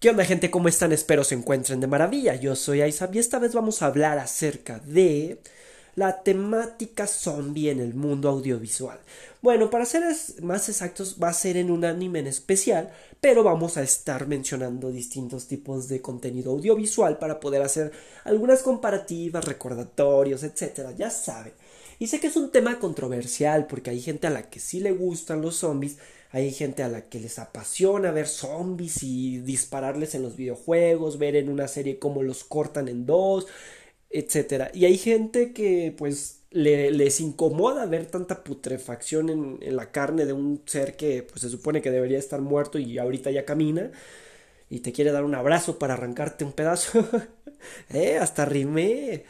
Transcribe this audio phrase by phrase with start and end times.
[0.00, 0.48] ¿Qué onda gente?
[0.48, 0.92] ¿Cómo están?
[0.92, 2.36] Espero se encuentren de maravilla.
[2.36, 5.40] Yo soy Aizab y esta vez vamos a hablar acerca de
[5.96, 9.00] la temática zombie en el mundo audiovisual.
[9.42, 10.04] Bueno, para ser
[10.40, 14.92] más exactos va a ser en un anime en especial, pero vamos a estar mencionando
[14.92, 17.90] distintos tipos de contenido audiovisual para poder hacer
[18.22, 21.54] algunas comparativas, recordatorios, etcétera, ya saben.
[21.98, 24.92] Y sé que es un tema controversial porque hay gente a la que sí le
[24.92, 25.98] gustan los zombies,
[26.30, 31.36] hay gente a la que les apasiona ver zombies y dispararles en los videojuegos, ver
[31.36, 33.46] en una serie cómo los cortan en dos,
[34.10, 34.70] etc.
[34.74, 40.26] Y hay gente que pues le, les incomoda ver tanta putrefacción en, en, la carne
[40.26, 43.90] de un ser que pues se supone que debería estar muerto y ahorita ya camina
[44.70, 47.06] y te quiere dar un abrazo para arrancarte un pedazo.
[47.90, 49.24] eh, hasta rimé.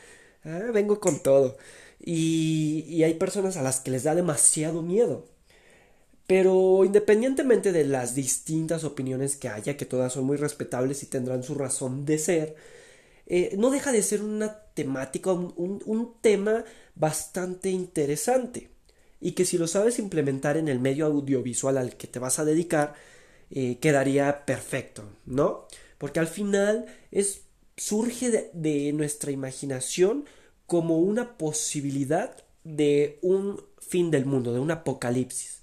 [0.44, 1.56] Ah, vengo con todo.
[2.00, 5.26] Y, y hay personas a las que les da demasiado miedo.
[6.28, 11.42] Pero independientemente de las distintas opiniones que haya, que todas son muy respetables y tendrán
[11.42, 12.56] su razón de ser,
[13.26, 15.54] eh, no deja de ser una temática, un,
[15.86, 18.70] un, tema bastante interesante
[19.20, 22.44] y que si lo sabes implementar en el medio audiovisual al que te vas a
[22.44, 22.94] dedicar,
[23.50, 25.66] eh, quedaría perfecto, ¿no?
[25.98, 27.42] Porque al final es,
[27.76, 30.26] surge de nuestra imaginación
[30.66, 35.57] como una posibilidad de un fin del mundo, de un apocalipsis.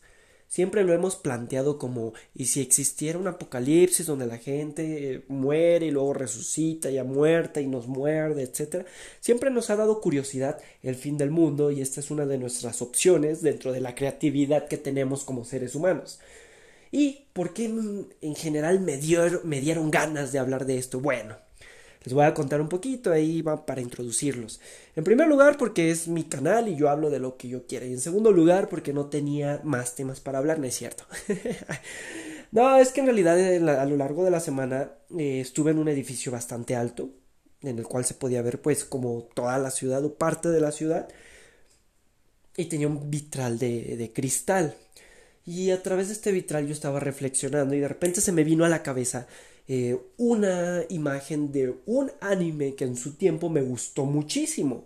[0.55, 5.91] Siempre lo hemos planteado como y si existiera un apocalipsis donde la gente muere y
[5.91, 8.85] luego resucita ya muerta y nos muerde, etc.
[9.19, 12.81] Siempre nos ha dado curiosidad el fin del mundo y esta es una de nuestras
[12.81, 16.21] opciones dentro de la creatividad que tenemos como seres humanos.
[16.89, 18.97] ¿Y por qué en general me,
[19.43, 21.01] me dieron ganas de hablar de esto?
[21.01, 21.35] Bueno,
[22.05, 24.61] les voy a contar un poquito, ahí va para introducirlos.
[24.95, 27.87] En primer lugar, porque es mi canal y yo hablo de lo que yo quiera.
[27.87, 31.05] Y en segundo lugar, porque no tenía más temas para hablar, no es cierto.
[32.51, 33.39] no, es que en realidad
[33.79, 37.09] a lo largo de la semana eh, estuve en un edificio bastante alto,
[37.61, 40.71] en el cual se podía ver pues como toda la ciudad o parte de la
[40.71, 41.07] ciudad.
[42.55, 44.75] Y tenía un vitral de, de cristal.
[45.43, 48.63] Y a través de este vitral yo estaba reflexionando y de repente se me vino
[48.63, 49.27] a la cabeza
[49.67, 54.85] eh, una imagen de un anime que en su tiempo me gustó muchísimo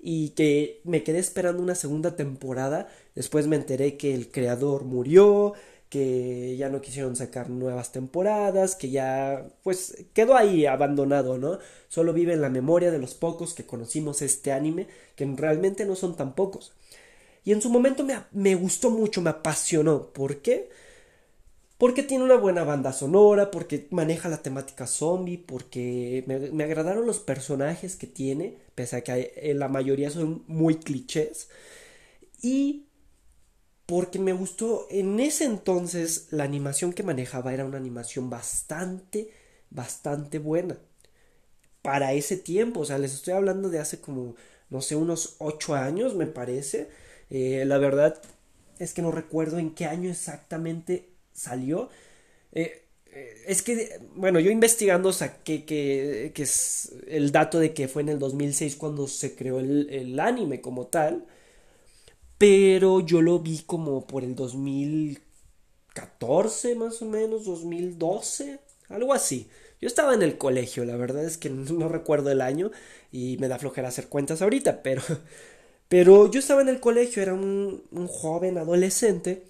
[0.00, 2.88] y que me quedé esperando una segunda temporada.
[3.14, 5.54] Después me enteré que el creador murió,
[5.88, 11.58] que ya no quisieron sacar nuevas temporadas, que ya pues quedó ahí abandonado, ¿no?
[11.88, 15.94] Solo vive en la memoria de los pocos que conocimos este anime, que realmente no
[15.96, 16.72] son tan pocos.
[17.44, 20.08] Y en su momento me, me gustó mucho, me apasionó.
[20.12, 20.68] ¿Por qué?
[21.84, 27.18] Porque tiene una buena banda sonora, porque maneja la temática zombie, porque me, agradaron los
[27.18, 31.50] personajes que tiene, pese a que hay, la mayoría son muy clichés,
[32.40, 32.86] y
[33.84, 39.28] porque me gustó en ese entonces la animación que manejaba era una animación bastante,
[39.68, 40.78] bastante buena.
[41.82, 44.36] Para ese tiempo, o sea, les estoy hablando de hace como,
[44.70, 46.88] no sé, unos 8 años, me parece.
[47.28, 48.22] Eh, la verdad
[48.78, 51.90] es que no recuerdo en qué año exactamente salió.
[52.52, 52.84] Eh,
[53.46, 58.08] es que, bueno, yo investigando saqué que, que, es el dato de que fue en
[58.08, 61.24] el 2006 cuando se creó el, el, anime como tal,
[62.38, 68.58] pero yo lo vi como por el 2014 más o menos, 2012,
[68.88, 69.48] algo así.
[69.80, 72.72] Yo estaba en el colegio, la verdad es que no recuerdo el año
[73.12, 75.02] y me da flojera hacer cuentas ahorita, pero,
[75.88, 79.44] pero yo estaba en el colegio, era un joven adolescente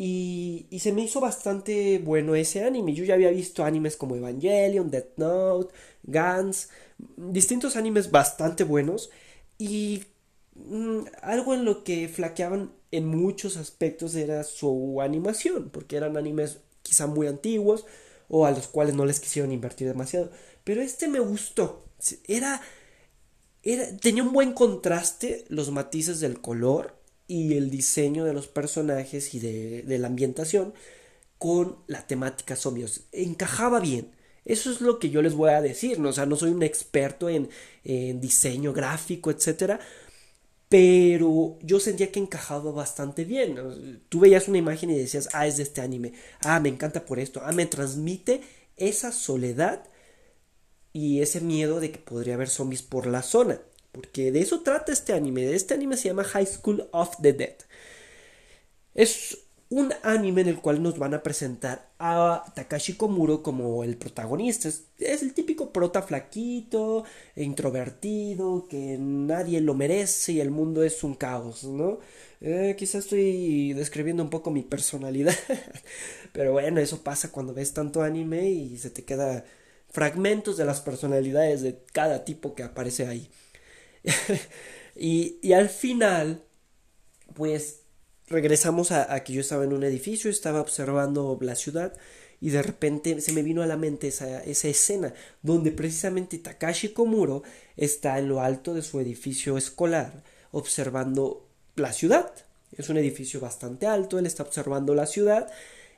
[0.00, 2.94] y, y, se me hizo bastante bueno ese anime.
[2.94, 6.68] Yo ya había visto animes como Evangelion, Death Note, Gans,
[7.16, 9.10] distintos animes bastante buenos.
[9.58, 10.04] Y
[10.54, 16.60] mmm, algo en lo que flaqueaban en muchos aspectos era su animación, porque eran animes
[16.82, 17.84] quizá muy antiguos
[18.28, 20.30] o a los cuales no les quisieron invertir demasiado.
[20.62, 21.86] Pero este me gustó.
[22.28, 22.62] Era,
[23.64, 26.97] era tenía un buen contraste los matices del color
[27.28, 30.74] y el diseño de los personajes y de, la ambientación
[31.36, 33.04] con la temática zombies.
[33.12, 34.12] Encajaba bien.
[34.44, 36.00] Eso es lo que yo les voy a decir.
[36.00, 36.08] ¿no?
[36.08, 37.50] O sea, no soy un experto en,
[37.84, 39.78] en diseño gráfico, etcétera.
[40.68, 44.02] Pero yo sentía que encajaba bastante bien.
[44.08, 46.14] Tú veías una imagen y decías, ah, es de este anime.
[46.40, 47.42] Ah, me encanta por esto.
[47.44, 48.40] Ah, me transmite
[48.76, 49.84] esa soledad
[50.92, 53.60] y ese miedo de que podría haber zombies por la zona.
[53.92, 55.52] Porque de eso trata este anime.
[55.52, 57.56] Este anime se llama High School of the Dead.
[58.94, 59.38] Es
[59.70, 64.68] un anime en el cual nos van a presentar a Takashi Komuro como el protagonista.
[64.68, 67.04] Es, el típico prota flaquito,
[67.36, 71.98] introvertido, que nadie lo merece y el mundo es un caos, ¿no?
[72.40, 75.34] Eh, quizás estoy describiendo un poco mi personalidad,
[76.32, 79.44] pero bueno, eso pasa cuando ves tanto anime y se te queda
[79.90, 83.28] fragmentos de las personalidades de cada tipo que aparece ahí.
[84.96, 86.42] y, y al final,
[87.34, 87.80] pues
[88.28, 91.94] regresamos a, que yo estaba en un edificio, estaba observando la ciudad
[92.40, 96.90] y de repente se me vino a la mente esa, esa escena donde precisamente Takashi
[96.90, 97.42] Komuro
[97.76, 100.22] está en lo alto de su edificio escolar
[100.52, 101.46] observando
[101.76, 102.30] la ciudad.
[102.76, 105.50] Es un edificio bastante alto, él está observando la ciudad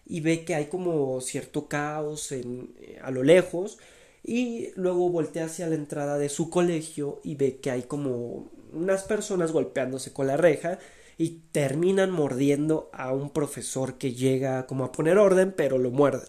[0.06, 3.78] y ve que hay como cierto caos en, eh, a lo lejos
[4.22, 9.04] y luego voltea hacia la entrada de su colegio y ve que hay como unas
[9.04, 10.78] personas golpeándose con la reja
[11.18, 16.28] y terminan mordiendo a un profesor que llega como a poner orden, pero lo muerden.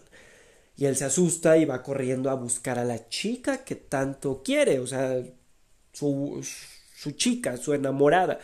[0.76, 4.80] Y él se asusta y va corriendo a buscar a la chica que tanto quiere,
[4.80, 5.22] o sea,
[5.92, 6.44] su,
[6.94, 8.38] su chica, su enamorada,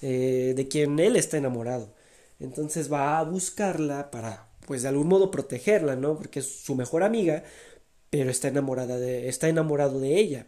[0.00, 1.94] eh, de quien él está enamorado.
[2.40, 6.16] Entonces va a buscarla para, pues de algún modo protegerla, ¿no?
[6.16, 7.44] Porque es su mejor amiga,
[8.10, 10.46] pero está enamorada de, está enamorado de ella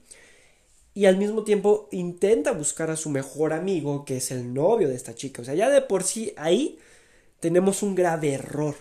[0.94, 4.96] y al mismo tiempo intenta buscar a su mejor amigo, que es el novio de
[4.96, 5.42] esta chica.
[5.42, 6.78] O sea, ya de por sí ahí
[7.40, 8.74] tenemos un grave error.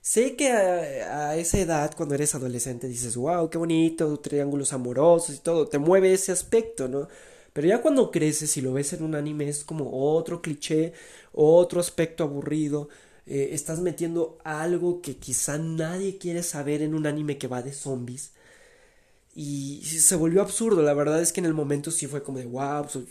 [0.00, 5.38] Sé que a, esa edad, cuando eres adolescente, dices, wow, qué bonito, triángulos amorosos y
[5.40, 7.08] todo, te mueve ese aspecto, ¿no?
[7.52, 10.92] Pero ya cuando creces y lo ves en un anime es como otro cliché,
[11.32, 12.88] otro aspecto aburrido.
[13.30, 17.72] Eh, estás metiendo algo que quizá nadie quiere saber en un anime que va de
[17.72, 18.32] zombies.
[19.34, 22.46] Y se volvió absurdo, la verdad es que en el momento sí fue como de
[22.46, 23.06] wow, sus,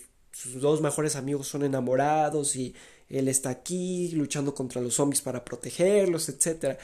[0.62, 2.76] dos mejores amigos son enamorados y
[3.08, 6.78] él está aquí luchando contra los zombies para protegerlos, etc.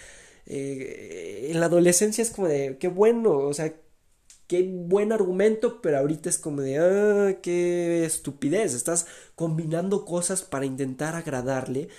[0.46, 3.76] Eh, en la adolescencia es como de qué bueno, o sea,
[4.48, 10.66] qué buen argumento, pero ahorita es como de ah, qué estupidez, estás combinando cosas para
[10.66, 11.90] intentar agradarle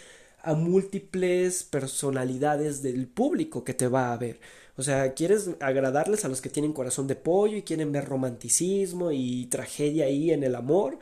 [0.43, 4.41] a múltiples personalidades del público que te va a ver.
[4.77, 9.11] O sea, quieres agradarles a los que tienen corazón de pollo y quieren ver romanticismo
[9.13, 10.99] y tragedia ahí en el amor.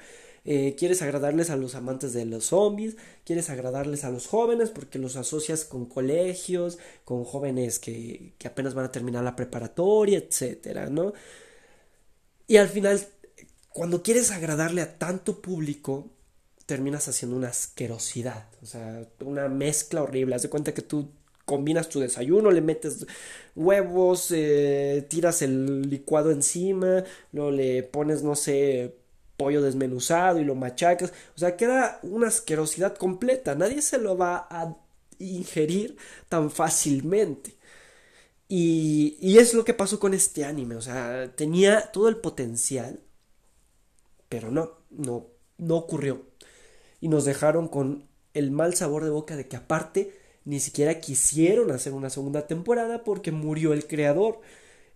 [0.46, 4.98] Eh, quieres agradarles a los amantes de los zombies, quieres agradarles a los jóvenes porque
[4.98, 10.90] los asocias con colegios, con jóvenes que, que apenas van a terminar la preparatoria, etcétera,
[10.90, 11.14] ¿no?
[12.46, 13.00] Y al final,
[13.70, 16.10] cuando quieres agradarle a tanto público,
[16.66, 20.34] terminas haciendo una asquerosidad, o sea, una mezcla horrible.
[20.34, 21.10] Haz de cuenta que tú
[21.44, 23.06] combinas tu desayuno, le metes
[23.54, 28.96] huevos, eh, tiras el licuado encima, luego le pones, no sé,
[29.36, 31.12] pollo desmenuzado y lo machacas.
[31.36, 33.54] O sea, queda una asquerosidad completa.
[33.54, 34.76] Nadie se lo va a
[35.18, 35.96] ingerir
[36.28, 37.56] tan fácilmente.
[38.48, 40.76] Y, y es lo que pasó con este anime.
[40.76, 43.00] O sea, tenía todo el potencial,
[44.28, 45.26] pero no, no,
[45.58, 46.33] no ocurrió.
[47.00, 50.12] Y nos dejaron con el mal sabor de boca de que aparte
[50.44, 54.40] ni siquiera quisieron hacer una segunda temporada porque murió el creador.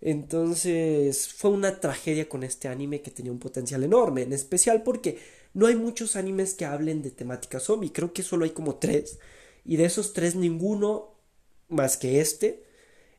[0.01, 5.19] Entonces fue una tragedia con este anime que tenía un potencial enorme, en especial porque
[5.53, 9.19] no hay muchos animes que hablen de temática zombie, creo que solo hay como tres,
[9.65, 11.15] y de esos tres ninguno
[11.67, 12.63] más que este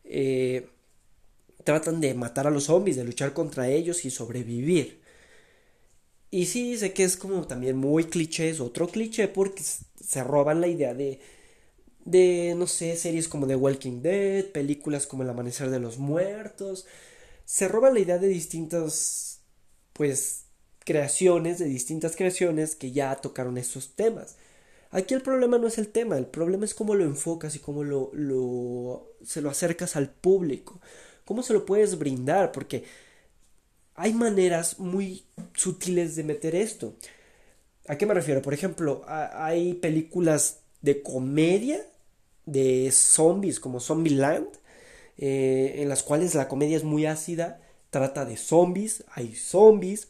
[0.05, 0.69] eh,
[1.65, 5.00] tratan de matar a los zombies, de luchar contra ellos y sobrevivir.
[6.31, 10.61] Y sí, sé que es como también muy cliché, es otro cliché porque se roban
[10.61, 11.21] la idea de
[12.05, 16.87] de, no sé, series como The Walking Dead, películas como El Amanecer de los Muertos.
[17.44, 19.40] Se roba la idea de distintas,
[19.93, 20.45] pues,
[20.85, 24.37] creaciones, de distintas creaciones que ya tocaron estos temas.
[24.90, 27.85] Aquí el problema no es el tema, el problema es cómo lo enfocas y cómo
[27.85, 30.81] lo, lo se lo acercas al público.
[31.25, 32.85] Cómo se lo puedes brindar, porque
[34.00, 36.95] hay maneras muy sutiles de meter esto.
[37.87, 38.40] ¿A qué me refiero?
[38.40, 41.85] Por ejemplo, hay películas de comedia
[42.47, 44.49] de zombies como Zombieland,
[45.19, 50.09] eh, en las cuales la comedia es muy ácida, trata de zombies, hay zombies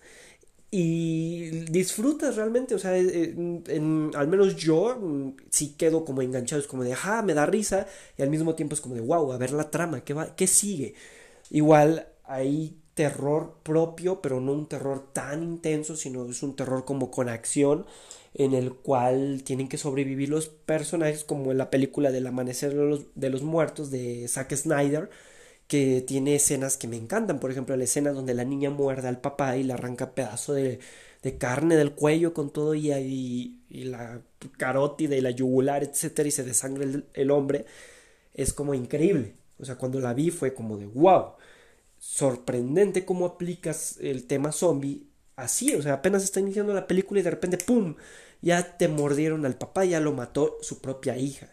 [0.70, 3.35] y disfrutas realmente, o sea, eh,
[3.66, 7.44] en, al menos yo mm, sí quedo como enganchado, es como de, ajá, me da
[7.44, 10.37] risa y al mismo tiempo es como de, wow, a ver la trama, ¿qué, va,
[10.37, 10.94] qué sigue?
[11.50, 17.11] Igual hay terror propio, pero no un terror tan intenso, sino es un terror como
[17.11, 17.87] con acción
[18.35, 22.75] en el cual tienen que sobrevivir los personajes como en la película del amanecer
[23.14, 25.11] de los, muertos de Zack Snyder
[25.66, 27.40] que tiene escenas que me encantan.
[27.40, 30.80] Por ejemplo la escena donde la niña muerde al papá y le arranca pedazo de,
[31.38, 32.90] carne del cuello con todo y,
[33.68, 34.23] y, la
[34.59, 37.66] carótida y la yugular etcétera y se desangre el, el hombre.
[38.35, 39.35] Es como increíble.
[39.59, 41.35] O sea cuando la vi fue como de wow
[42.00, 47.23] sorprendente cómo aplicas el tema zombie así, o sea, apenas está iniciando la película y
[47.23, 47.95] de repente, ¡pum!
[48.42, 51.50] Ya te mordieron al papá, ya lo mató su propia hija.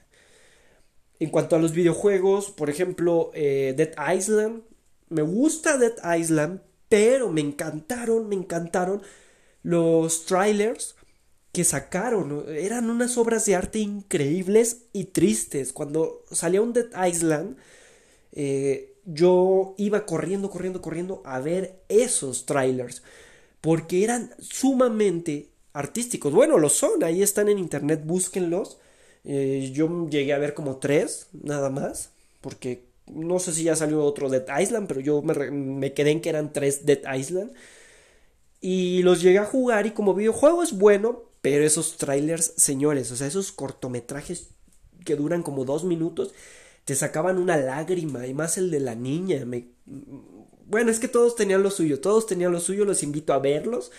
[1.20, 4.64] En cuanto a los videojuegos, por ejemplo, eh, Dead Island,
[5.10, 9.02] me gusta Dead Island, pero me encantaron, me encantaron
[9.64, 10.96] los trailers
[11.52, 12.46] que sacaron.
[12.48, 15.74] Eran unas obras de arte increíbles y tristes.
[15.74, 17.58] Cuando salió un Dead Island,
[18.32, 23.02] eh, yo iba corriendo, corriendo, corriendo a ver esos trailers.
[23.62, 26.34] Porque eran sumamente artísticos.
[26.34, 28.78] Bueno, lo son, ahí están en internet, búsquenlos.
[29.24, 32.12] Eh, yo llegué a ver como tres, nada más.
[32.42, 36.22] Porque no sé si ya salió otro Dead Island, pero yo me, me quedé en
[36.22, 37.54] que eran tres Dead Island.
[38.60, 43.16] Y los llegué a jugar y como videojuego es bueno, pero esos trailers, señores, o
[43.16, 44.50] sea, esos cortometrajes
[45.06, 46.34] que duran como dos minutos,
[46.88, 49.46] te sacaban una lágrima, y más el de la niña.
[49.46, 49.68] Me...
[50.66, 53.92] Bueno, es que todos tenían lo suyo, todos tenían lo suyo, los invito a verlos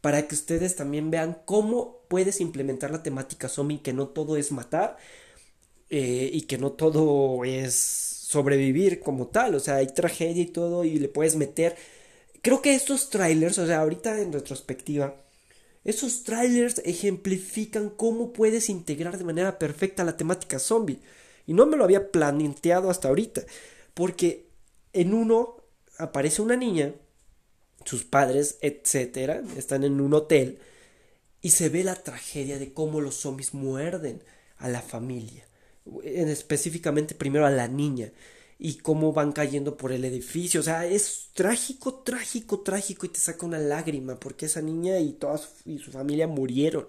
[0.00, 4.50] para que ustedes también vean cómo puedes implementar la temática zombie, que no todo es
[4.52, 4.96] matar
[5.90, 10.84] eh, y que no todo es sobrevivir como tal, o sea, hay tragedia y todo
[10.84, 11.76] y le puedes meter
[12.42, 15.16] creo que estos trailers, o sea, ahorita en retrospectiva,
[15.84, 21.00] esos trailers ejemplifican cómo puedes integrar de manera perfecta la temática zombie.
[21.50, 23.42] Y no me lo había planteado hasta ahorita,
[23.92, 24.46] porque
[24.92, 25.56] en uno
[25.98, 26.94] aparece una niña,
[27.84, 30.60] sus padres, etcétera, están en un hotel
[31.42, 34.22] y se ve la tragedia de cómo los zombies muerden
[34.58, 35.44] a la familia,
[36.04, 38.12] específicamente primero a la niña
[38.56, 40.60] y cómo van cayendo por el edificio.
[40.60, 45.14] O sea, es trágico, trágico, trágico y te saca una lágrima porque esa niña y
[45.14, 46.86] toda y su familia murieron.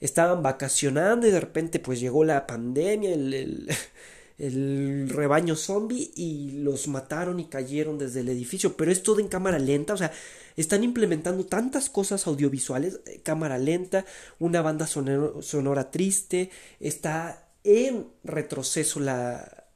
[0.00, 3.68] Estaban vacacionando y de repente pues llegó la pandemia, el,
[4.38, 8.76] el, rebaño zombie y los mataron y cayeron desde el edificio.
[8.76, 10.12] Pero es todo en cámara lenta, o sea,
[10.56, 14.04] están implementando tantas cosas audiovisuales, eh, cámara lenta,
[14.38, 19.66] una banda sonora triste, está en retroceso la,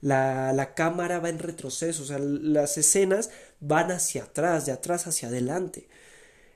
[0.00, 3.30] la, cámara va en retroceso, o sea, las escenas
[3.60, 5.88] van hacia atrás, de atrás hacia adelante.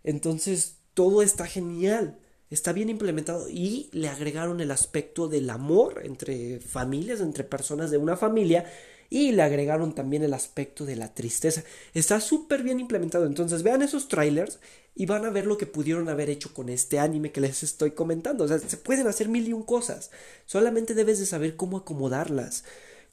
[0.04, 2.18] Entonces, todo está genial,
[2.50, 7.98] está bien implementado y le agregaron el aspecto del amor entre familias, entre personas de
[7.98, 8.70] una familia
[9.08, 11.64] y le agregaron también el aspecto de la tristeza.
[11.94, 13.26] Está súper bien implementado.
[13.26, 14.60] Entonces vean esos trailers
[14.94, 17.92] y van a ver lo que pudieron haber hecho con este anime que les estoy
[17.92, 18.44] comentando.
[18.44, 20.10] O sea, se pueden hacer mil y un cosas.
[20.46, 22.64] Solamente debes de saber cómo acomodarlas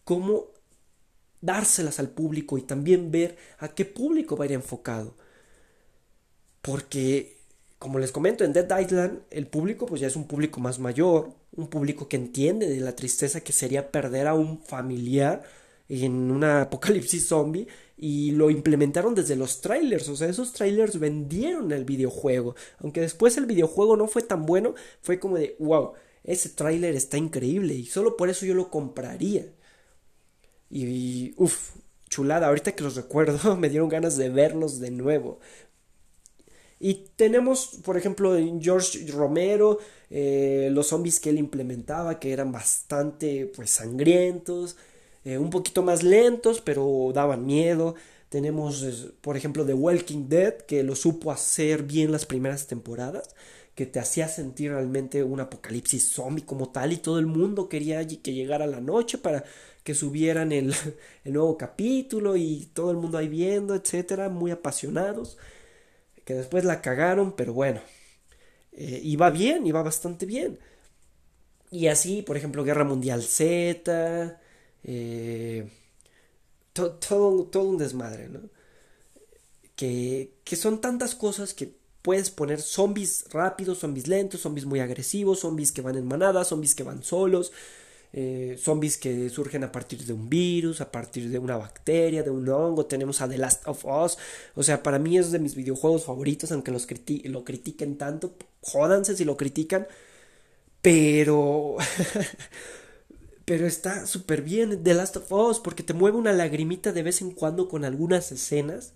[0.08, 0.48] cómo
[1.42, 5.18] dárselas al público y también ver a qué público va a ir enfocado.
[6.62, 7.37] Porque,
[7.80, 11.32] como les comento, en Dead Island el público pues ya es un público más mayor,
[11.56, 15.44] un público que entiende de la tristeza que sería perder a un familiar
[15.90, 17.68] en una apocalipsis zombie
[17.98, 23.38] y lo implementaron desde los trailers, o sea, esos trailers vendieron el videojuego, aunque después
[23.38, 25.94] el videojuego no fue tan bueno, fue como de, wow,
[26.24, 29.48] ese trailer está increíble y solo por eso yo lo compraría.
[30.70, 31.76] Y, uff,
[32.10, 35.40] chulada, ahorita que los recuerdo me dieron ganas de verlos de nuevo.
[36.80, 39.80] Y tenemos, por ejemplo, en George Romero,
[40.10, 44.78] eh, los zombies que él implementaba, que eran bastante pues sangrientos,
[45.26, 47.96] eh, un poquito más lentos, pero daban miedo.
[48.30, 53.36] Tenemos, por ejemplo, The Walking Dead, que lo supo hacer bien las primeras temporadas,
[53.76, 58.06] que te hacía sentir realmente un apocalipsis zombie como tal, y todo el mundo quería
[58.08, 59.44] que llegara la noche para
[59.84, 60.74] que subieran el,
[61.26, 65.38] nuevo capítulo y todo el mundo ahí viendo, etcétera, muy apasionados,
[66.28, 67.80] que después la cagaron, pero bueno,
[68.74, 70.60] eh, iba bien, iba bastante bien.
[71.72, 74.42] Y así, por ejemplo, Guerra Mundial Z,
[74.84, 75.70] eh,
[76.74, 78.42] todo, todo un desmadre, ¿no?
[79.78, 85.40] Que, que son tantas cosas que puedes poner zombies rápidos, zombies lentos, zombies muy agresivos,
[85.40, 87.54] zombies que van en manadas, zombies que van solos,
[88.14, 92.30] eh, zombies que surgen a partir de un virus, a partir de una bacteria, de
[92.30, 92.86] un hongo.
[92.86, 94.18] Tenemos a The Last of Us.
[94.56, 96.88] O sea, para mí es de mis videojuegos favoritos, aunque los
[97.26, 98.36] lo critiquen tanto.
[98.62, 99.88] Jódanse si lo critican.
[100.82, 101.78] Pero...
[103.46, 107.22] pero está súper bien The Last of Us porque te mueve una lagrimita de vez
[107.22, 108.94] en cuando con algunas escenas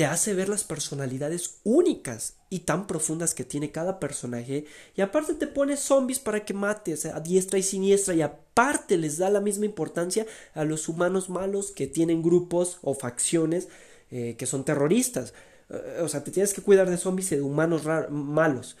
[0.00, 4.64] te hace ver las personalidades únicas y tan profundas que tiene cada personaje
[4.96, 9.18] y aparte te pone zombies para que mates a diestra y siniestra y aparte les
[9.18, 13.68] da la misma importancia a los humanos malos que tienen grupos o facciones
[14.10, 15.34] eh, que son terroristas.
[15.68, 18.78] Eh, o sea, te tienes que cuidar de zombies y de humanos malos.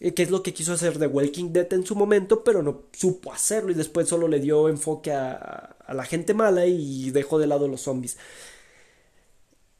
[0.00, 2.82] eh, que es lo que quiso hacer The Walking Dead en su momento, pero no
[2.92, 7.38] supo hacerlo y después solo le dio enfoque a, a la gente mala y dejó
[7.38, 8.18] de lado los zombies.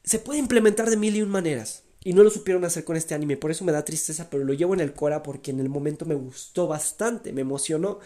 [0.08, 1.82] Se puede implementar de mil y un maneras.
[2.02, 4.54] Y no lo supieron hacer con este anime, por eso me da tristeza, pero lo
[4.54, 7.98] llevo en el cora porque en el momento me gustó bastante, me emocionó.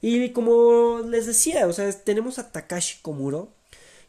[0.00, 3.54] Y como les decía, o sea, tenemos a Takashi Komuro,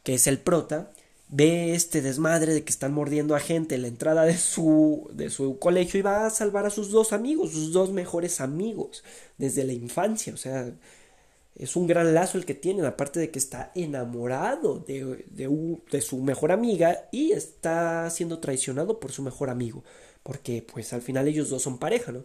[0.01, 0.89] que es el prota,
[1.29, 5.29] ve este desmadre de que están mordiendo a gente en la entrada de su, de
[5.29, 9.03] su colegio y va a salvar a sus dos amigos, sus dos mejores amigos,
[9.37, 10.73] desde la infancia, o sea,
[11.57, 16.19] es un gran lazo el que tienen, aparte de que está enamorado de, de, su
[16.19, 19.83] mejor amiga y está siendo traicionado por su mejor amigo,
[20.23, 22.23] porque pues al final ellos dos son pareja, ¿no?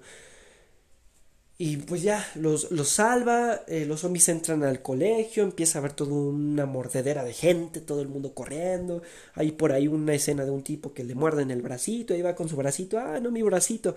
[1.59, 5.93] Y pues ya, los, los salva, eh, los zombies entran al colegio, empieza a haber
[5.93, 9.03] toda una mordedera de gente, todo el mundo corriendo,
[9.35, 12.23] hay por ahí una escena de un tipo que le muerde en el bracito, ahí
[12.23, 13.95] va con su bracito, ah, no, mi bracito.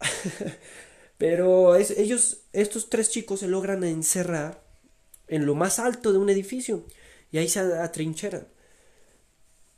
[1.18, 4.62] Pero ellos, estos tres chicos se logran encerrar
[5.28, 6.84] en lo más alto de un edificio
[7.30, 8.46] y ahí se atrincheran.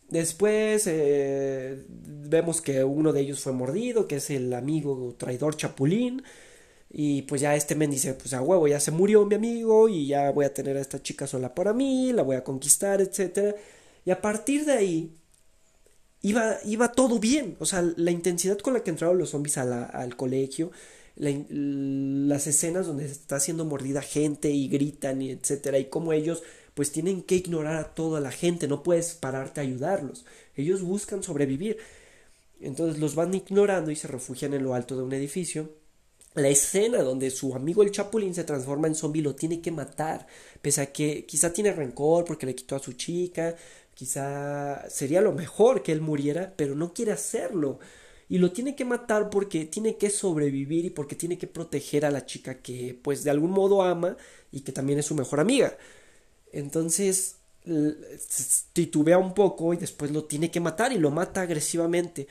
[0.09, 6.23] Después eh, vemos que uno de ellos fue mordido, que es el amigo traidor Chapulín.
[6.91, 10.07] Y pues ya este men dice, pues a huevo, ya se murió mi amigo y
[10.07, 13.57] ya voy a tener a esta chica sola para mí, la voy a conquistar, etc.
[14.05, 15.17] Y a partir de ahí
[16.23, 17.57] iba, iba todo bien.
[17.59, 20.71] O sea, la intensidad con la que entraron los zombies al colegio,
[21.17, 26.43] las escenas donde está siendo mordida gente y gritan y etcétera y como ellos
[26.75, 30.27] pues tienen que ignorar a toda la gente, no puedes pararte a ayudarlos.
[30.57, 31.79] Ellos buscan sobrevivir.
[32.61, 35.71] Entonces los van ignorando y se refugian en lo alto de un edificio.
[36.35, 40.27] La escena donde su amigo el Chapulín se transforma en zombie lo tiene que matar,
[40.61, 43.55] pese a que quizá tiene rencor porque le quitó a su chica,
[43.95, 47.79] quizá sería lo mejor que él muriera, pero no quiere hacerlo
[48.29, 52.11] y lo tiene que matar porque tiene que sobrevivir y porque tiene que proteger a
[52.11, 54.17] la chica que pues de algún modo ama
[54.51, 55.77] y que también es su mejor amiga.
[56.53, 57.37] Entonces
[58.73, 62.29] titubea un poco y después lo tiene que matar y lo mata agresivamente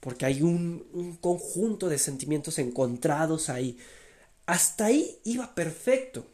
[0.00, 3.78] porque hay un, un conjunto de sentimientos encontrados ahí.
[4.46, 6.26] Hasta ahí iba perfecto.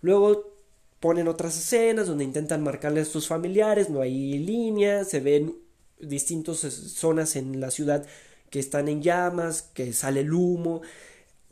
[0.00, 0.52] Luego
[0.98, 5.56] ponen otras escenas donde intentan marcarle a sus familiares, no hay líneas, se ven
[6.00, 8.06] distintas zonas en la ciudad
[8.52, 10.82] que están en llamas, que sale el humo.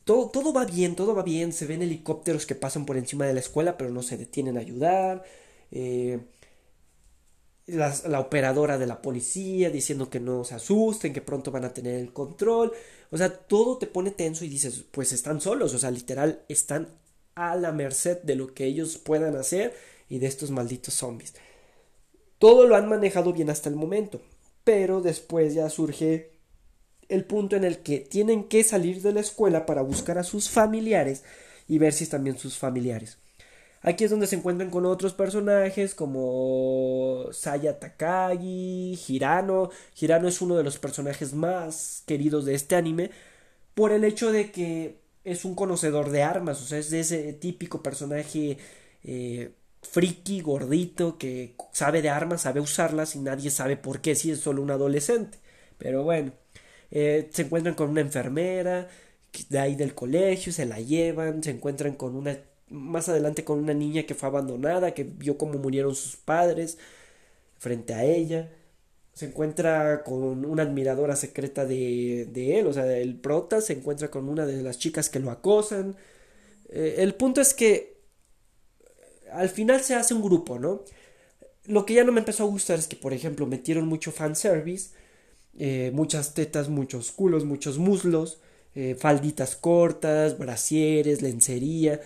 [0.05, 1.53] Todo, todo va bien, todo va bien.
[1.55, 4.61] Se ven helicópteros que pasan por encima de la escuela, pero no se detienen a
[4.61, 5.25] ayudar.
[5.71, 6.21] Eh,
[7.67, 11.73] la, la, operadora de la policía diciendo que no se asusten, que pronto van a
[11.73, 12.73] tener el control.
[13.11, 15.73] O sea, todo te pone tenso y dices, pues están solos.
[15.73, 16.89] O sea, literal, están
[17.35, 19.75] a la merced de lo que ellos puedan hacer
[20.11, 21.35] y de estos malditos zombies.
[22.39, 24.21] Todo lo han manejado bien hasta el momento.
[24.65, 26.40] Pero después ya surge
[27.11, 30.49] el punto en el que tienen que salir de la escuela para buscar a sus
[30.49, 31.25] familiares
[31.69, 33.19] y ver si están bien sus familiares.
[33.83, 39.71] Aquí es donde se encuentran con otros personajes como Saya Takagi, Hirano.
[39.99, 43.11] Hirano es uno de los personajes más queridos de este anime
[43.75, 47.83] por el hecho de que es un conocedor de armas, o sea, es ese típico
[47.83, 48.59] personaje
[49.05, 54.31] eh, friki, gordito, que sabe de armas, sabe usarlas y nadie sabe por qué si
[54.31, 55.39] es solo un adolescente.
[55.79, 56.33] Pero bueno,
[56.91, 58.89] eh, se encuentran con una enfermera
[59.49, 63.75] de ahí del colegio, se la llevan, se encuentran con una, más adelante con una
[63.75, 66.79] niña que fue abandonada, que vio cómo murieron sus padres
[67.59, 68.51] frente a ella,
[69.15, 74.11] se encuentra con una admiradora secreta de, de él, o sea, el prota se encuentra
[74.11, 75.97] con una de las chicas que lo acosan.
[76.71, 78.01] Eh, el punto es que
[79.33, 80.85] al final se hace un grupo, ¿no?
[81.67, 84.91] Lo que ya no me empezó a gustar es que, por ejemplo, metieron mucho fanservice
[85.59, 88.41] eh, muchas tetas, muchos culos, muchos muslos,
[88.75, 92.01] eh, falditas cortas, brasieres, lencería.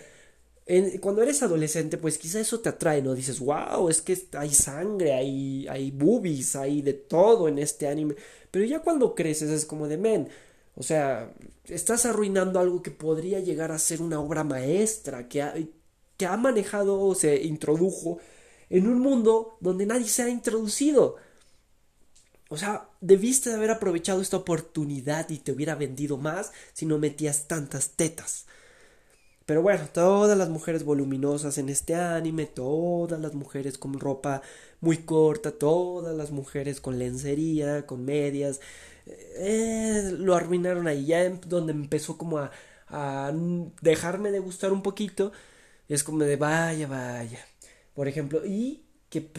[1.01, 3.13] cuando eres adolescente, pues quizá eso te atrae, ¿no?
[3.13, 8.15] Dices, wow, es que hay sangre, hay, hay boobies, hay de todo en este anime.
[8.51, 10.27] Pero ya cuando creces es como de, men,
[10.75, 11.33] o sea,
[11.65, 15.41] estás arruinando algo que podría llegar a ser una obra maestra, que
[16.17, 18.19] que ha manejado o se introdujo
[18.69, 21.17] en un mundo donde nadie se ha introducido.
[22.49, 26.99] O sea, debiste de haber aprovechado esta oportunidad y te hubiera vendido más si no
[26.99, 28.45] metías tantas tetas.
[29.45, 34.41] Pero bueno, todas las mujeres voluminosas en este anime, todas las mujeres con ropa
[34.81, 38.59] muy corta, todas las mujeres con lencería, con medias,
[39.05, 41.05] eh, lo arruinaron ahí.
[41.05, 42.51] Ya donde empezó como a,
[42.87, 43.31] a
[43.81, 45.31] dejarme de gustar un poquito,
[45.89, 47.39] es como de vaya, vaya.
[47.93, 49.29] Por ejemplo, y que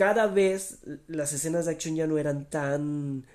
[0.00, 3.26] cada vez las escenas de acción ya no eran tan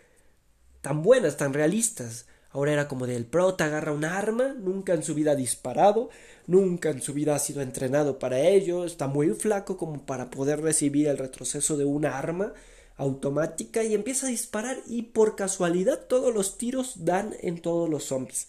[0.81, 2.25] tan buenas, tan realistas.
[2.49, 6.09] Ahora era como del prota agarra un arma, nunca en su vida ha disparado,
[6.47, 10.59] nunca en su vida ha sido entrenado para ello, está muy flaco como para poder
[10.59, 12.53] recibir el retroceso de un arma
[12.97, 18.05] automática y empieza a disparar y por casualidad todos los tiros dan en todos los
[18.05, 18.47] zombies.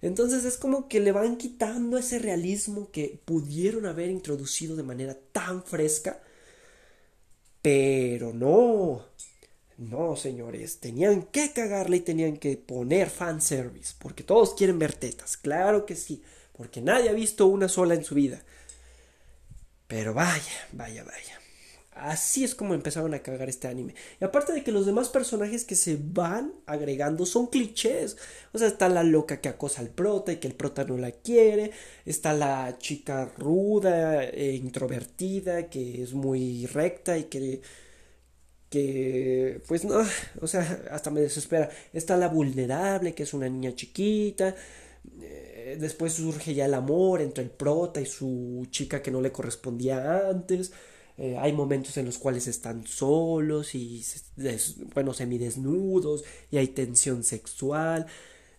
[0.00, 5.14] Entonces es como que le van quitando ese realismo que pudieron haber introducido de manera
[5.32, 6.22] tan fresca.
[7.62, 9.04] Pero no,
[9.78, 15.36] no, señores, tenían que cagarle y tenían que poner fanservice, porque todos quieren ver tetas,
[15.36, 16.22] claro que sí,
[16.56, 18.42] porque nadie ha visto una sola en su vida.
[19.86, 21.39] Pero vaya, vaya, vaya.
[21.92, 23.94] Así es como empezaron a cagar este anime.
[24.20, 28.16] Y aparte de que los demás personajes que se van agregando son clichés.
[28.52, 31.10] O sea, está la loca que acosa al prota y que el prota no la
[31.10, 31.72] quiere.
[32.06, 37.60] Está la chica ruda e introvertida que es muy recta y que
[38.70, 40.00] que pues no,
[40.40, 41.70] o sea, hasta me desespera.
[41.92, 44.54] Está la vulnerable, que es una niña chiquita.
[45.22, 49.32] Eh, después surge ya el amor entre el prota y su chica que no le
[49.32, 50.72] correspondía antes.
[51.20, 54.02] Eh, hay momentos en los cuales están solos y,
[54.94, 58.06] bueno, semidesnudos y hay tensión sexual.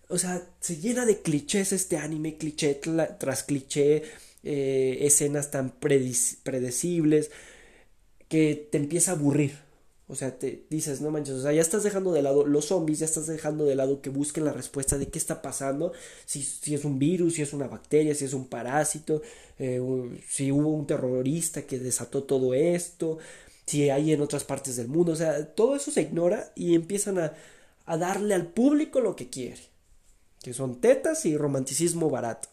[0.10, 2.80] O sea, se llena de clichés este anime, cliché
[3.19, 4.04] tras cliché,
[4.43, 7.32] eh, escenas tan predecibles
[8.30, 9.70] que te empieza a aburrir.
[10.12, 13.00] O sea, te dices, no manches, o sea, ya estás dejando de lado los zombies,
[13.00, 15.93] ya estás dejando de lado que busquen la respuesta de qué está pasando,
[16.26, 19.21] si, si es un virus, si es una bacteria, si es un parásito,
[19.58, 19.80] eh,
[20.28, 23.19] si hubo un terrorista que desató todo esto,
[23.65, 27.17] si hay en otras partes del mundo, o sea, todo eso se ignora y empiezan
[27.17, 27.34] a,
[27.86, 29.62] a darle al público lo que quiere,
[30.43, 32.50] que son tetas y romanticismo barato.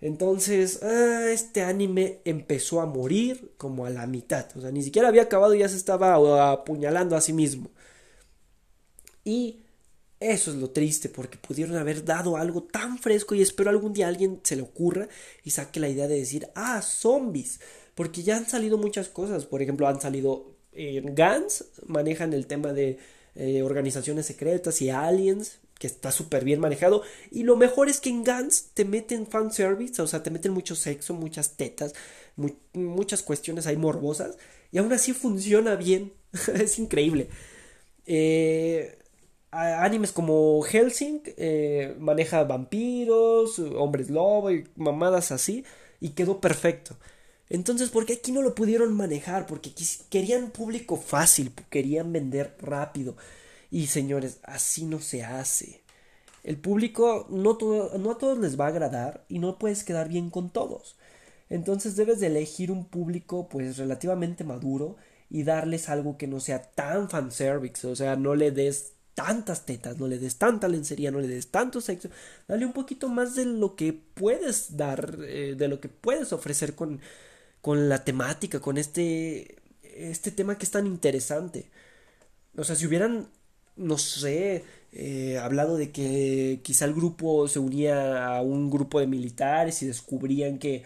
[0.00, 4.46] Entonces, ah, este anime empezó a morir como a la mitad.
[4.56, 7.70] O sea, ni siquiera había acabado y ya se estaba apuñalando a sí mismo.
[9.24, 9.60] Y
[10.20, 14.08] eso es lo triste, porque pudieron haber dado algo tan fresco y espero algún día
[14.08, 15.08] alguien se le ocurra
[15.44, 17.60] y saque la idea de decir, ah, zombies.
[17.94, 19.46] Porque ya han salido muchas cosas.
[19.46, 22.98] Por ejemplo, han salido en Gans, manejan el tema de
[23.34, 27.02] eh, organizaciones secretas y aliens que está súper bien manejado.
[27.30, 30.76] Y lo mejor es que en Gans te meten fanservice, o sea, te meten mucho
[30.76, 31.94] sexo, muchas tetas,
[32.74, 34.36] muchas cuestiones ahí morbosas.
[34.70, 36.12] Y aún así funciona bien.
[36.54, 37.28] es increíble.
[38.04, 38.98] Eh,
[39.50, 45.64] animes como Helsing eh, maneja vampiros, hombres lobo y mamadas así.
[45.98, 46.98] Y quedó perfecto.
[47.48, 49.46] Entonces, ¿por qué aquí no lo pudieron manejar?
[49.46, 49.72] Porque
[50.10, 53.16] querían público fácil, querían vender rápido.
[53.70, 55.82] Y señores, así no se hace.
[56.42, 57.58] El público no,
[57.98, 60.96] no a todos les va a agradar y no puedes quedar bien con todos.
[61.48, 64.96] Entonces debes de elegir un público pues relativamente maduro
[65.28, 69.98] y darles algo que no sea tan fanservice, o sea, no le des tantas tetas,
[69.98, 72.08] no le des tanta lencería, no le des tanto sexo,
[72.48, 76.74] dale un poquito más de lo que puedes dar, eh, de lo que puedes ofrecer
[76.74, 77.00] con,
[77.60, 81.70] con la temática, con este, este tema que es tan interesante.
[82.56, 83.28] O sea, si hubieran
[83.76, 89.06] no sé, eh, hablado de que quizá el grupo se unía a un grupo de
[89.06, 90.84] militares y descubrían que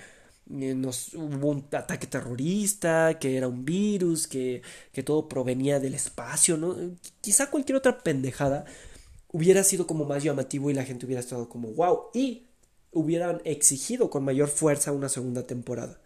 [0.50, 5.94] eh, nos, hubo un ataque terrorista, que era un virus, que, que todo provenía del
[5.94, 6.76] espacio, ¿no?
[7.20, 8.64] Quizá cualquier otra pendejada
[9.32, 12.46] hubiera sido como más llamativo y la gente hubiera estado como wow y
[12.92, 16.00] hubieran exigido con mayor fuerza una segunda temporada.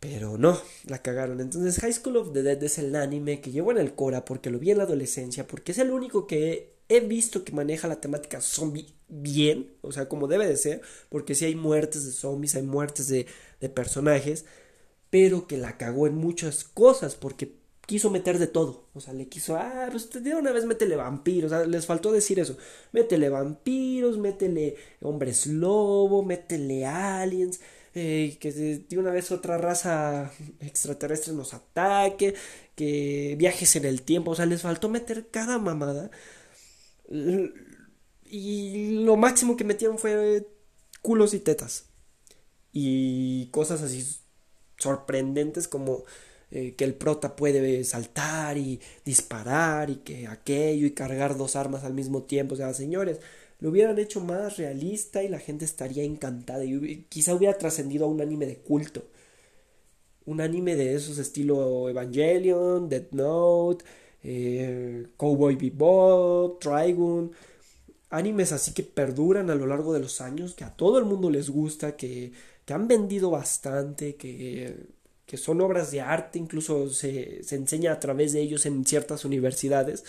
[0.00, 1.40] Pero no, la cagaron.
[1.40, 4.50] Entonces High School of the Dead es el anime que llevo en el Cora porque
[4.50, 8.00] lo vi en la adolescencia, porque es el único que he visto que maneja la
[8.00, 12.54] temática zombie bien, o sea, como debe de ser, porque si hay muertes de zombies,
[12.56, 13.26] hay muertes de,
[13.60, 14.46] de personajes,
[15.10, 17.60] pero que la cagó en muchas cosas, porque
[17.90, 18.86] quiso meter de todo.
[18.94, 21.50] O sea, le quiso, ah, pues de una vez métele vampiros.
[21.50, 22.56] O sea, les faltó decir eso.
[22.92, 27.60] Métele vampiros, métele hombres lobo, métele aliens.
[27.94, 32.34] Eh, que de una vez otra raza extraterrestre nos ataque,
[32.76, 36.10] que viajes en el tiempo, o sea, les faltó meter cada mamada.
[38.24, 40.46] Y lo máximo que metieron fue
[41.02, 41.86] culos y tetas.
[42.72, 44.06] Y cosas así
[44.78, 46.04] sorprendentes como
[46.50, 51.84] eh, que el prota puede saltar y disparar y que aquello y cargar dos armas
[51.84, 52.54] al mismo tiempo.
[52.54, 53.20] O sea, señores,
[53.60, 58.08] lo hubieran hecho más realista y la gente estaría encantada y quizá hubiera trascendido a
[58.08, 59.04] un anime de culto.
[60.26, 63.84] Un anime de esos estilo Evangelion, Death Note,
[64.22, 67.32] eh, Cowboy Bebop, Trigun,
[68.10, 71.30] animes así que perduran a lo largo de los años, que a todo el mundo
[71.30, 72.32] les gusta, que,
[72.64, 74.76] que han vendido bastante, que,
[75.26, 79.24] que son obras de arte, incluso se, se enseña a través de ellos en ciertas
[79.24, 80.04] universidades.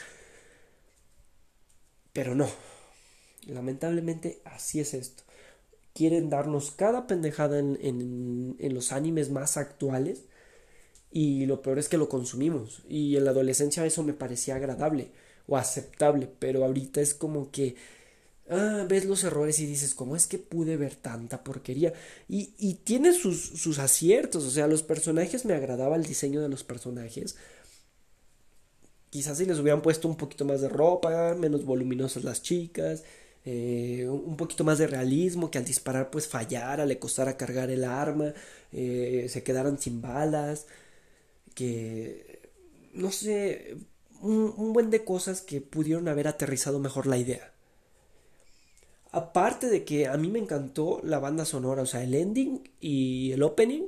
[2.14, 2.48] Pero no,
[3.48, 5.24] Lamentablemente así es esto.
[5.94, 10.24] Quieren darnos cada pendejada en, en, los animes más actuales
[11.12, 12.84] y lo peor es que lo consumimos.
[12.88, 15.12] Y en la adolescencia eso me parecía agradable
[15.48, 17.76] o aceptable, pero ahorita es como que
[18.50, 21.94] ah, ves los errores y dices, ¿cómo es que pude ver tanta porquería?
[22.30, 26.50] Y, y tiene sus, sus aciertos, o sea, los personajes me agradaba el diseño de
[26.50, 27.36] los personajes.
[29.10, 33.04] Quizás si les hubieran puesto un poquito más de ropa, menos voluminosas las chicas,
[33.46, 37.84] eh, un poquito más de realismo, que al disparar pues fallara, le costara cargar el
[37.84, 38.34] arma,
[38.72, 40.68] eh, se quedaran sin balas,
[41.56, 42.42] que
[42.94, 43.78] no sé,
[44.22, 47.54] un, buen de cosas que pudieron haber aterrizado mejor la idea.
[49.12, 53.32] Aparte de que a mí me encantó la banda sonora, o sea, el ending y
[53.34, 53.88] el opening,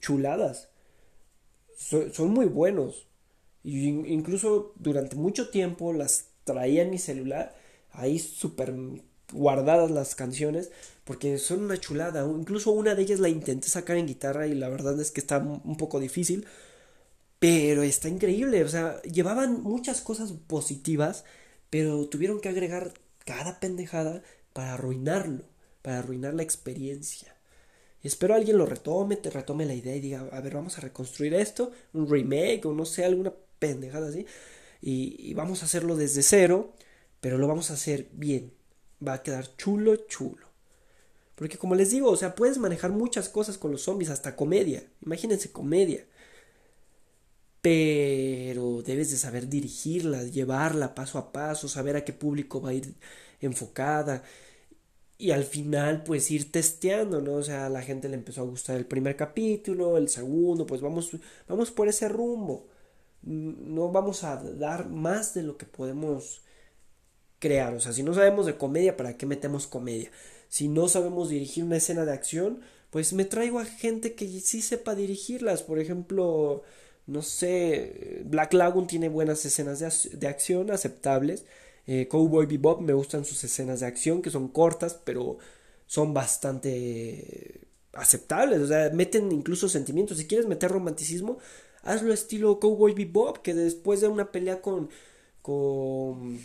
[0.00, 0.68] chuladas.
[1.76, 3.06] son muy buenos.
[3.62, 7.54] Y incluso durante mucho tiempo las traía en mi celular,
[7.94, 8.74] ahí súper
[9.32, 10.70] guardadas las canciones,
[11.04, 12.24] porque son una chulada.
[12.26, 15.38] Incluso una de ellas la intenté sacar en guitarra y la verdad es que está
[15.38, 16.46] un poco difícil,
[17.38, 18.64] pero está increíble.
[18.64, 21.24] O sea, llevaban muchas cosas positivas,
[21.70, 25.44] pero tuvieron que agregar cada pendejada para arruinarlo,
[25.82, 27.36] para arruinar la experiencia.
[28.02, 31.34] espero alguien lo retome, te retome la idea y diga, a ver, vamos a reconstruir
[31.34, 34.26] esto, un remake o no sé, alguna pendejada así.
[34.82, 36.74] Y, vamos a hacerlo desde cero,
[37.24, 38.52] pero lo vamos a hacer bien.
[39.00, 40.46] Va a quedar chulo, chulo.
[41.36, 44.84] Porque como les digo, o sea, puedes manejar muchas cosas con los zombies, hasta comedia.
[45.00, 46.04] Imagínense comedia.
[47.62, 52.74] Pero debes de saber dirigirla, llevarla paso a paso, saber a qué público va a
[52.74, 52.94] ir
[53.40, 54.22] enfocada.
[55.16, 57.36] Y al final, pues ir testeando, ¿no?
[57.36, 60.82] O sea, a la gente le empezó a gustar el primer capítulo, el segundo, pues
[60.82, 61.16] vamos,
[61.48, 62.68] vamos por ese rumbo
[63.26, 66.42] no vamos a dar más de lo que podemos
[67.44, 67.74] crear.
[67.74, 70.10] O sea, si no sabemos de comedia, ¿para qué metemos comedia?
[70.48, 74.62] Si no sabemos dirigir una escena de acción, pues me traigo a gente que sí
[74.62, 75.62] sepa dirigirlas.
[75.62, 76.62] Por ejemplo,
[77.06, 79.80] no sé, Black Lagoon tiene buenas escenas
[80.18, 81.44] de, acción aceptables.
[81.86, 85.36] Eh, Cowboy Bebop me gustan sus escenas de acción que son cortas, pero
[85.86, 87.60] son bastante
[87.92, 88.60] aceptables.
[88.62, 90.16] O sea, meten incluso sentimientos.
[90.16, 91.38] Si quieres meter romanticismo,
[91.82, 94.88] hazlo estilo Cowboy Bebop, que después de una pelea con,
[95.42, 96.38] con,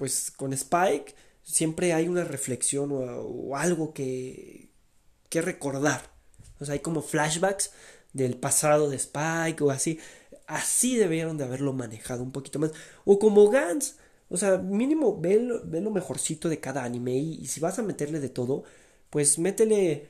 [0.00, 4.70] pues, con Spike, siempre hay una reflexión o, algo que,
[5.28, 6.10] que recordar.
[6.58, 7.70] O sea, hay como flashbacks
[8.14, 9.98] del pasado de Spike o así.
[10.46, 12.72] Así debieron de haberlo manejado un poquito más.
[13.04, 13.98] O como Gans.
[14.30, 17.82] O sea, mínimo ve lo, ve lo mejorcito de cada anime y, si vas a
[17.82, 18.64] meterle de todo,
[19.10, 20.08] pues métele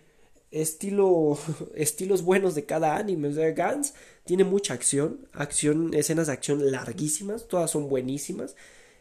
[0.53, 1.37] estilo,
[1.75, 3.27] estilos buenos de cada anime.
[3.27, 8.55] O sea, Gans tiene mucha acción, acción, escenas de acción larguísimas, todas son buenísimas,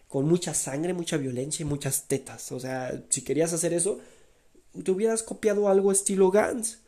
[0.10, 2.52] con mucha sangre, mucha violencia y muchas tetas.
[2.52, 4.00] O sea, si querías hacer eso,
[4.84, 6.80] te hubieras copiado algo estilo Gans.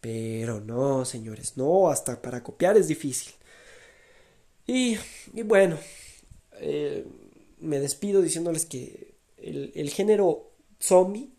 [0.00, 3.32] Pero no, señores, no, hasta para copiar es difícil.
[4.66, 4.98] Y,
[5.32, 5.78] y bueno,
[6.60, 7.06] eh,
[7.60, 10.50] me despido diciéndoles que el, el género
[10.80, 11.30] zombie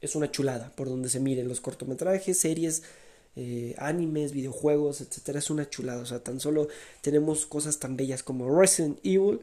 [0.00, 2.82] es una chulada por donde se miren los cortometrajes, series,
[3.36, 6.02] eh, animes, videojuegos, etcétera, es una chulada.
[6.02, 6.68] O sea, tan solo
[7.00, 9.40] tenemos cosas tan bellas como Resident Evil,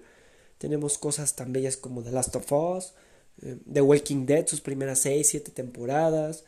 [0.61, 2.93] tenemos cosas tan bellas como The Last of Us,
[3.41, 6.43] eh, The Walking Dead, sus primeras 6, 7 temporadas.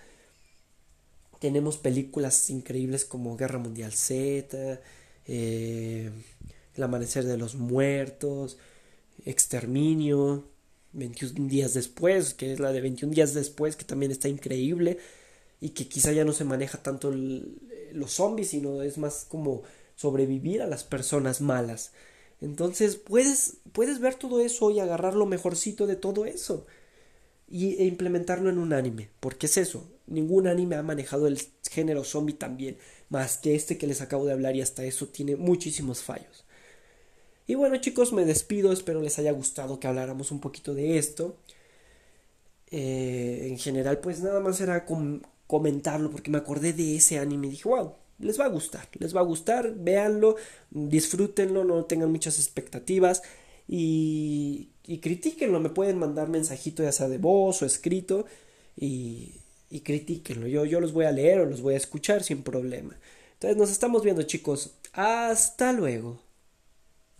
[1.39, 4.79] Tenemos películas increíbles como Guerra Mundial Z,
[5.25, 6.11] eh,
[6.75, 8.59] El Amanecer de los Muertos,
[9.25, 10.43] Exterminio,
[10.91, 14.99] 21 días después, que es la de 21 días después, que también está increíble
[15.59, 19.63] y que quizá ya no se maneja tanto los zombies, sino es más como
[19.95, 21.93] sobrevivir a las personas malas.
[22.43, 26.65] Entonces puedes, puedes ver todo eso y agarrar lo mejorcito de todo eso
[27.47, 29.09] y, e implementarlo en un anime.
[29.21, 31.39] Porque es eso, ningún anime ha manejado el
[31.71, 32.77] género zombie tan bien,
[33.09, 36.45] más que este que les acabo de hablar y hasta eso tiene muchísimos fallos.
[37.47, 41.37] Y bueno chicos, me despido, espero les haya gustado que habláramos un poquito de esto.
[42.71, 44.85] Eh, en general, pues nada más era
[45.47, 49.15] comentarlo porque me acordé de ese anime y dije, wow, les va a gustar, les
[49.15, 50.35] va a gustar, véanlo,
[50.71, 53.21] disfrútenlo, no tengan muchas expectativas
[53.67, 58.25] y, y critíquenlo, me pueden mandar mensajito ya sea de voz o escrito
[58.75, 59.35] y,
[59.69, 62.97] y critíquenlo, yo, yo los voy a leer o los voy a escuchar sin problema.
[63.33, 66.22] Entonces nos estamos viendo chicos, hasta luego.